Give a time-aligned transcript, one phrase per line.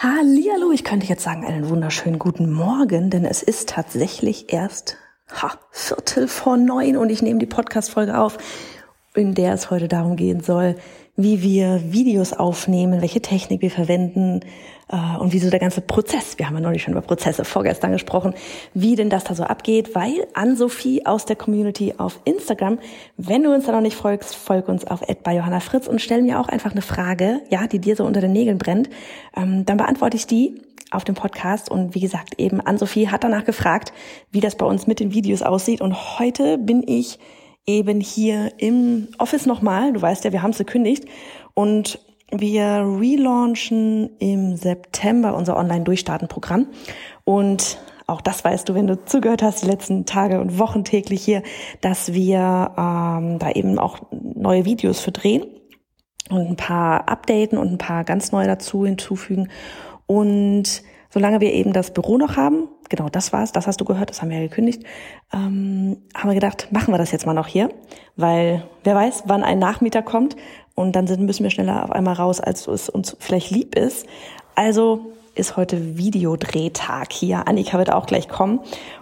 [0.00, 4.96] Hallihallo, ich könnte jetzt sagen einen wunderschönen guten Morgen, denn es ist tatsächlich erst
[5.28, 8.38] ha, Viertel vor neun und ich nehme die Podcast-Folge auf,
[9.16, 10.76] in der es heute darum gehen soll,
[11.18, 14.40] wie wir Videos aufnehmen, welche Technik wir verwenden
[14.88, 17.90] äh, und wie so der ganze Prozess, wir haben ja neulich schon über Prozesse vorgestern
[17.90, 18.34] gesprochen,
[18.72, 22.78] wie denn das da so abgeht, weil an Sophie aus der Community auf Instagram,
[23.16, 26.48] wenn du uns da noch nicht folgst, folg uns auf @johanna_fritz und stell mir auch
[26.48, 28.88] einfach eine Frage, ja, die dir so unter den Nägeln brennt,
[29.36, 31.68] ähm, dann beantworte ich die auf dem Podcast.
[31.68, 33.92] Und wie gesagt eben an Sophie hat danach gefragt,
[34.30, 35.80] wie das bei uns mit den Videos aussieht.
[35.80, 37.18] Und heute bin ich
[37.68, 39.92] eben hier im Office nochmal.
[39.92, 41.04] Du weißt ja, wir haben es gekündigt
[41.54, 46.66] und wir relaunchen im September unser Online-Durchstarten-Programm.
[47.24, 51.22] Und auch das weißt du, wenn du zugehört hast, die letzten Tage und Wochen täglich
[51.22, 51.42] hier,
[51.82, 55.44] dass wir ähm, da eben auch neue Videos für drehen
[56.30, 59.50] und ein paar updaten und ein paar ganz neue dazu hinzufügen.
[60.06, 64.10] Und solange wir eben das Büro noch haben, genau das war's, das hast du gehört,
[64.10, 64.82] das haben wir ja gekündigt,
[65.32, 67.70] ähm, haben wir gedacht, machen wir das jetzt mal noch hier,
[68.16, 70.36] weil wer weiß, wann ein Nachmieter kommt
[70.74, 74.06] und dann sind, müssen wir schneller auf einmal raus, als es uns vielleicht lieb ist.
[74.54, 77.46] Also ist heute Videodrehtag hier.
[77.46, 78.60] Annika wird auch gleich kommen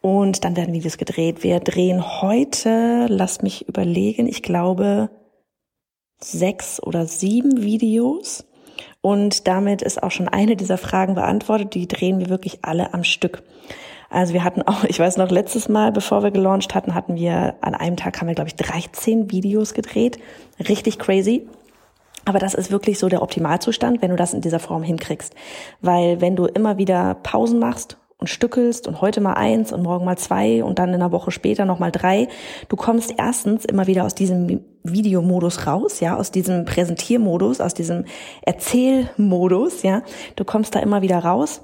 [0.00, 1.42] und dann werden Videos gedreht.
[1.42, 5.10] Wir drehen heute, lasst mich überlegen, ich glaube
[6.20, 8.44] sechs oder sieben Videos
[9.00, 11.74] und damit ist auch schon eine dieser Fragen beantwortet.
[11.74, 13.42] Die drehen wir wirklich alle am Stück.
[14.10, 17.54] Also wir hatten auch, ich weiß noch, letztes Mal, bevor wir gelauncht hatten, hatten wir
[17.60, 20.18] an einem Tag haben wir, glaube ich, 13 Videos gedreht.
[20.68, 21.46] Richtig crazy.
[22.24, 25.34] Aber das ist wirklich so der Optimalzustand, wenn du das in dieser Form hinkriegst.
[25.80, 30.04] Weil wenn du immer wieder Pausen machst und stückelst und heute mal eins und morgen
[30.04, 32.28] mal zwei und dann in einer Woche später noch mal drei.
[32.68, 38.04] Du kommst erstens immer wieder aus diesem Videomodus raus, ja, aus diesem Präsentiermodus, aus diesem
[38.42, 40.02] Erzählmodus, ja.
[40.34, 41.62] Du kommst da immer wieder raus.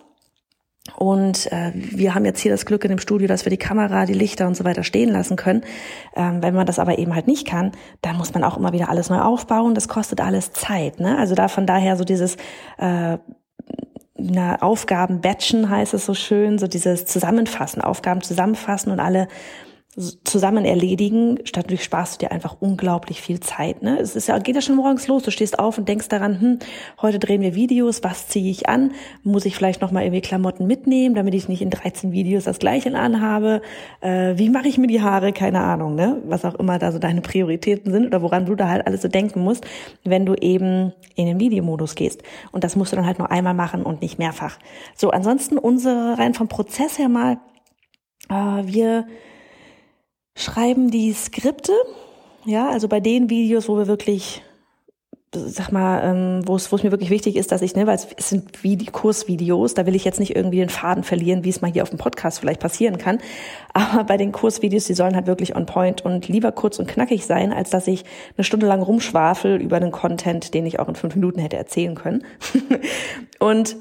[0.96, 4.04] Und äh, wir haben jetzt hier das Glück in dem Studio, dass wir die Kamera,
[4.04, 5.62] die Lichter und so weiter stehen lassen können.
[6.14, 7.72] Ähm, wenn man das aber eben halt nicht kann,
[8.02, 9.74] dann muss man auch immer wieder alles neu aufbauen.
[9.74, 11.00] Das kostet alles Zeit.
[11.00, 11.16] Ne?
[11.16, 12.36] Also da von daher so dieses
[12.76, 13.16] äh,
[14.30, 19.28] na, Aufgaben batchen heißt es so schön, so dieses Zusammenfassen, Aufgaben zusammenfassen und alle
[20.24, 23.82] zusammen erledigen, statt dadurch sparst du dir einfach unglaublich viel Zeit.
[23.82, 23.98] Ne?
[24.00, 25.22] Es ist ja, geht ja schon morgens los.
[25.22, 26.58] Du stehst auf und denkst daran, hm,
[27.00, 28.92] heute drehen wir Videos, was ziehe ich an?
[29.22, 32.92] Muss ich vielleicht nochmal irgendwie Klamotten mitnehmen, damit ich nicht in 13 Videos das gleiche
[32.94, 33.62] anhabe?
[34.00, 35.32] Äh, wie mache ich mir die Haare?
[35.32, 36.20] Keine Ahnung, ne?
[36.26, 39.08] Was auch immer da so deine Prioritäten sind oder woran du da halt alles so
[39.08, 39.64] denken musst,
[40.02, 42.22] wenn du eben in den Videomodus gehst.
[42.50, 44.58] Und das musst du dann halt nur einmal machen und nicht mehrfach.
[44.96, 47.38] So, ansonsten unsere rein vom Prozess her mal,
[48.28, 48.34] äh,
[48.66, 49.06] wir
[50.34, 51.72] schreiben die Skripte,
[52.44, 54.42] ja, also bei den Videos, wo wir wirklich,
[55.32, 57.96] sag mal, ähm, wo es wo es mir wirklich wichtig ist, dass ich, ne, weil
[57.96, 61.48] es sind wie die Kursvideos, da will ich jetzt nicht irgendwie den Faden verlieren, wie
[61.48, 63.18] es mal hier auf dem Podcast vielleicht passieren kann.
[63.72, 67.24] Aber bei den Kursvideos, die sollen halt wirklich on point und lieber kurz und knackig
[67.24, 68.04] sein, als dass ich
[68.36, 71.94] eine Stunde lang rumschwafel über den Content, den ich auch in fünf Minuten hätte erzählen
[71.94, 72.24] können.
[73.38, 73.76] und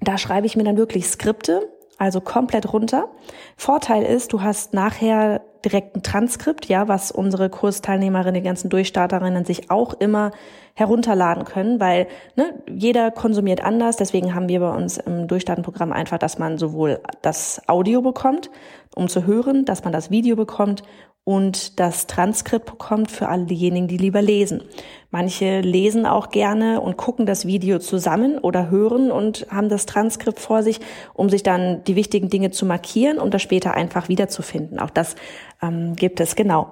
[0.00, 3.08] da schreibe ich mir dann wirklich Skripte, also komplett runter.
[3.56, 9.44] Vorteil ist, du hast nachher direkt ein Transkript, ja, was unsere Kursteilnehmerinnen, die ganzen Durchstarterinnen
[9.44, 10.30] sich auch immer
[10.74, 12.06] herunterladen können, weil
[12.36, 13.96] ne, jeder konsumiert anders.
[13.96, 18.50] Deswegen haben wir bei uns im Durchstartenprogramm einfach, dass man sowohl das Audio bekommt,
[18.94, 20.82] um zu hören, dass man das Video bekommt
[21.28, 24.62] und das Transkript bekommt für alle diejenigen, die lieber lesen.
[25.10, 30.40] Manche lesen auch gerne und gucken das Video zusammen oder hören und haben das Transkript
[30.40, 30.80] vor sich,
[31.12, 34.78] um sich dann die wichtigen Dinge zu markieren und das später einfach wiederzufinden.
[34.78, 35.16] Auch das
[35.60, 36.70] ähm, gibt es genau.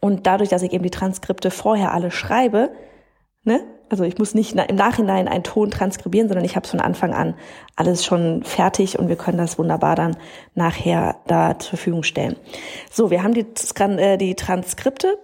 [0.00, 2.70] Und dadurch, dass ich eben die Transkripte vorher alle schreibe,
[3.42, 7.14] ne, Also ich muss nicht im Nachhinein einen Ton transkribieren, sondern ich habe von Anfang
[7.14, 7.34] an
[7.76, 10.16] alles schon fertig und wir können das wunderbar dann
[10.54, 12.36] nachher da zur Verfügung stellen.
[12.90, 13.46] So, wir haben die,
[13.80, 15.18] äh, die Transkripte.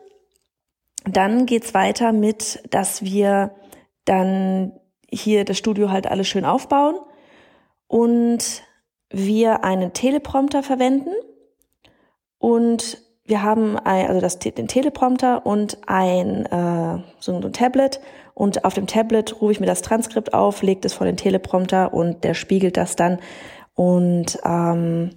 [1.05, 3.55] Dann geht's weiter mit, dass wir
[4.05, 4.73] dann
[5.11, 6.97] hier das Studio halt alles schön aufbauen
[7.89, 8.63] und
[9.11, 11.11] wir einen Teleprompter verwenden
[12.39, 12.99] und
[13.33, 17.99] wir haben ein, also das, den Teleprompter und ein äh, so ein Tablet
[18.35, 21.95] und auf dem Tablet rufe ich mir das Transkript auf, lege das vor den Teleprompter
[21.95, 23.21] und der spiegelt das dann
[23.75, 25.13] und ähm,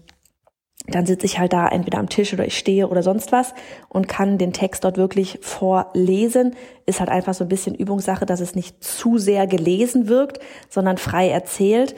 [0.88, 3.54] dann sitze ich halt da entweder am Tisch oder ich stehe oder sonst was
[3.90, 6.56] und kann den Text dort wirklich vorlesen.
[6.86, 10.40] Ist halt einfach so ein bisschen Übungssache, dass es nicht zu sehr gelesen wirkt,
[10.70, 11.96] sondern frei erzählt.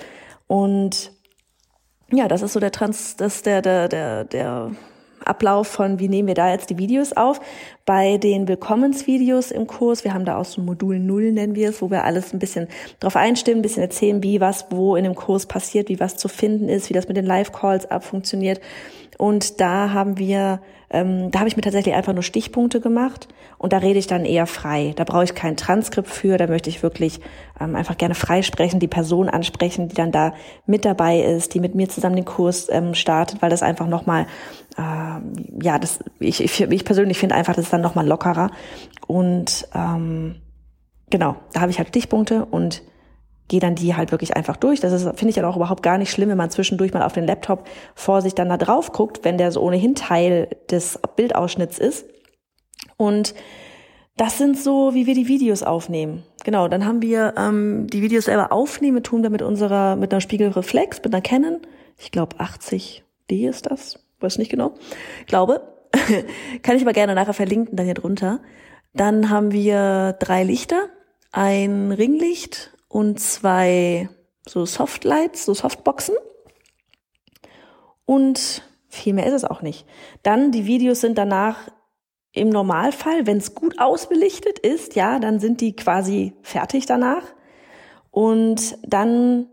[0.47, 1.11] Und
[2.11, 4.71] ja, das ist so der Trans, das der der der der
[5.27, 7.39] Ablauf von, wie nehmen wir da jetzt die Videos auf.
[7.85, 11.69] Bei den Willkommensvideos im Kurs, wir haben da auch so ein Modul Null, nennen wir
[11.69, 12.67] es, wo wir alles ein bisschen
[12.99, 16.27] drauf einstimmen, ein bisschen erzählen, wie was wo in dem Kurs passiert, wie was zu
[16.27, 18.59] finden ist, wie das mit den Live-Calls abfunktioniert.
[19.17, 23.27] Und da haben wir, ähm, da habe ich mir tatsächlich einfach nur Stichpunkte gemacht
[23.57, 24.93] und da rede ich dann eher frei.
[24.95, 27.19] Da brauche ich kein Transkript für, da möchte ich wirklich
[27.59, 30.33] ähm, einfach gerne frei sprechen, die Person ansprechen, die dann da
[30.67, 34.27] mit dabei ist, die mit mir zusammen den Kurs ähm, startet, weil das einfach nochmal,
[34.77, 38.51] äh, ja, das, ich, ich, ich persönlich finde einfach, das ist dann nochmal lockerer.
[39.07, 40.35] Und ähm,
[41.09, 42.83] genau, da habe ich halt Stichpunkte und
[43.47, 44.79] gehe dann die halt wirklich einfach durch.
[44.79, 47.13] Das ist, finde ich dann auch überhaupt gar nicht schlimm, wenn man zwischendurch mal auf
[47.13, 47.65] den Laptop
[47.95, 52.05] vor sich dann da drauf guckt, wenn der so ohnehin Teil des Bildausschnitts ist.
[52.97, 53.33] Und
[54.17, 56.23] das sind so, wie wir die Videos aufnehmen.
[56.43, 60.21] Genau, dann haben wir ähm, die Videos selber aufnehmen, tun wir mit unserer, mit einer
[60.21, 61.59] Spiegelreflex, mit einer Canon.
[61.97, 63.03] Ich glaube 80D
[63.47, 64.73] ist das, weiß nicht genau.
[65.27, 65.61] Glaube.
[66.63, 68.41] Kann ich aber gerne nachher verlinken, dann hier drunter.
[68.93, 70.89] Dann haben wir drei Lichter,
[71.31, 74.09] ein Ringlicht, und zwei
[74.47, 76.15] so Softlights, so Softboxen.
[78.07, 79.85] Und viel mehr ist es auch nicht.
[80.23, 81.69] Dann, die Videos sind danach
[82.31, 87.21] im Normalfall, wenn es gut ausbelichtet ist, ja, dann sind die quasi fertig danach.
[88.09, 89.45] Und dann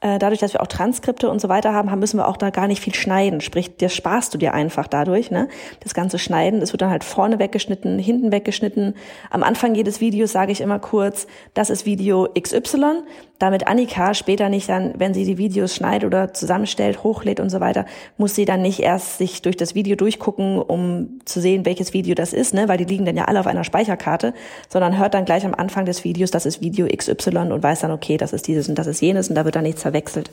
[0.00, 2.80] dadurch, dass wir auch Transkripte und so weiter haben, müssen wir auch da gar nicht
[2.80, 3.40] viel schneiden.
[3.40, 5.48] Sprich, das sparst du dir einfach dadurch, ne?
[5.80, 8.94] Das ganze Schneiden, das wird dann halt vorne weggeschnitten, hinten weggeschnitten.
[9.30, 13.02] Am Anfang jedes Videos sage ich immer kurz, das ist Video XY,
[13.38, 17.60] damit Annika später nicht dann, wenn sie die Videos schneidet oder zusammenstellt, hochlädt und so
[17.60, 17.86] weiter,
[18.16, 22.14] muss sie dann nicht erst sich durch das Video durchgucken, um zu sehen, welches Video
[22.14, 22.68] das ist, ne?
[22.68, 24.34] Weil die liegen dann ja alle auf einer Speicherkarte,
[24.68, 27.92] sondern hört dann gleich am Anfang des Videos, das ist Video XY und weiß dann,
[27.92, 30.30] okay, das ist dieses und das ist jenes und da wird dann nichts verwechselt.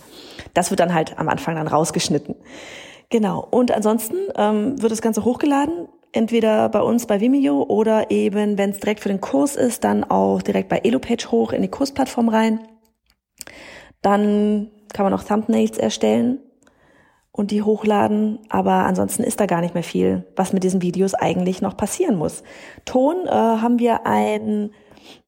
[0.54, 2.36] Das wird dann halt am Anfang dann rausgeschnitten.
[3.10, 3.48] Genau.
[3.52, 8.72] Und ansonsten ähm, wird das Ganze hochgeladen, entweder bei uns bei Vimeo oder eben, wenn
[8.72, 12.30] es direkt für den Kurs ist, dann auch direkt bei Elopage hoch in die Kursplattform
[12.30, 12.60] rein.
[14.06, 16.38] Dann kann man auch Thumbnails erstellen
[17.32, 21.16] und die hochladen, aber ansonsten ist da gar nicht mehr viel, was mit diesen Videos
[21.16, 22.44] eigentlich noch passieren muss.
[22.86, 24.70] Ton äh, haben wir ein,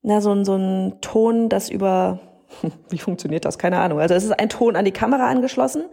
[0.03, 2.19] na, so, so ein Ton, das über
[2.89, 3.57] wie funktioniert das?
[3.57, 3.99] Keine Ahnung.
[3.99, 5.85] Also es ist ein Ton an die Kamera angeschlossen,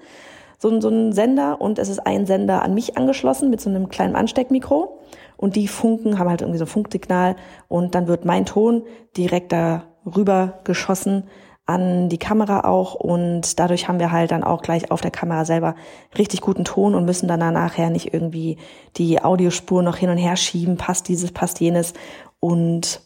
[0.58, 3.70] so, ein so ein Sender und es ist ein Sender an mich angeschlossen mit so
[3.70, 5.00] einem kleinen Ansteckmikro
[5.38, 7.36] und die Funken haben halt irgendwie so ein Funksignal
[7.68, 8.82] und dann wird mein Ton
[9.16, 11.24] direkt da rüber geschossen
[11.66, 15.44] an die Kamera auch und dadurch haben wir halt dann auch gleich auf der Kamera
[15.46, 15.74] selber
[16.18, 18.58] richtig guten Ton und müssen dann nachher nicht irgendwie
[18.96, 21.94] die Audiospur noch hin und her schieben, passt dieses, passt jenes
[22.38, 23.00] und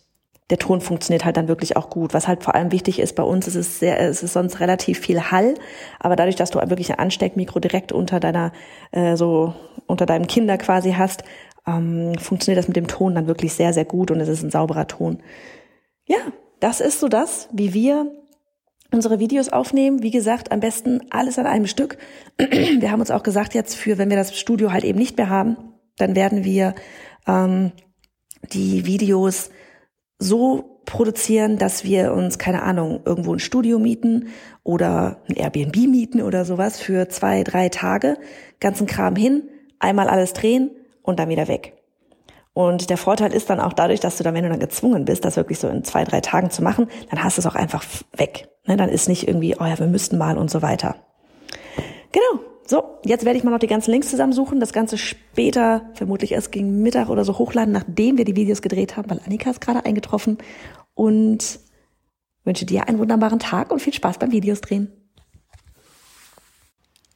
[0.50, 2.14] der Ton funktioniert halt dann wirklich auch gut.
[2.14, 4.98] Was halt vor allem wichtig ist bei uns, ist es sehr, es ist sonst relativ
[4.98, 5.54] viel Hall,
[6.00, 8.52] aber dadurch, dass du wirklich ein Ansteckmikro direkt unter deiner,
[8.90, 9.54] äh, so
[9.86, 11.22] unter deinem Kinder quasi hast,
[11.66, 14.50] ähm, funktioniert das mit dem Ton dann wirklich sehr, sehr gut und es ist ein
[14.50, 15.22] sauberer Ton.
[16.06, 16.18] Ja,
[16.60, 18.10] das ist so das, wie wir
[18.92, 20.02] unsere Videos aufnehmen.
[20.02, 21.98] Wie gesagt, am besten alles an einem Stück.
[22.38, 25.28] Wir haben uns auch gesagt jetzt für, wenn wir das Studio halt eben nicht mehr
[25.28, 25.56] haben,
[25.96, 26.74] dann werden wir
[27.26, 27.72] ähm,
[28.52, 29.50] die Videos
[30.18, 34.28] so produzieren, dass wir uns, keine Ahnung, irgendwo ein Studio mieten
[34.62, 38.16] oder ein Airbnb mieten oder sowas für zwei, drei Tage,
[38.58, 39.42] ganzen Kram hin,
[39.78, 40.70] einmal alles drehen
[41.02, 41.74] und dann wieder weg.
[42.54, 45.24] Und der Vorteil ist dann auch dadurch, dass du dann, wenn du dann gezwungen bist,
[45.24, 47.84] das wirklich so in zwei, drei Tagen zu machen, dann hast du es auch einfach
[48.16, 48.48] weg.
[48.68, 48.76] Ne?
[48.76, 50.96] Dann ist nicht irgendwie, oh ja, wir müssten mal und so weiter.
[52.12, 52.44] Genau.
[52.66, 56.52] So, jetzt werde ich mal noch die ganzen Links zusammensuchen, das Ganze später, vermutlich erst
[56.52, 59.86] gegen Mittag oder so hochladen, nachdem wir die Videos gedreht haben, weil Annika ist gerade
[59.86, 60.36] eingetroffen
[60.92, 61.60] und
[62.44, 64.92] wünsche dir einen wunderbaren Tag und viel Spaß beim Videos drehen.